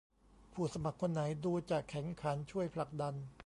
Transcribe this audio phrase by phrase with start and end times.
[0.53, 3.13] ผู้สมัครคนไหนดูจะแข็งขันช่วยผลักดัน